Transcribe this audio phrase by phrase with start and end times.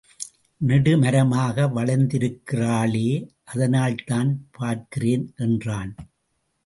[0.61, 3.07] நெடுமரமாக வளர்ந்திருக்கிறாளே
[3.43, 5.95] அதனால்தான் பார்க்கிறேன் என்றான்.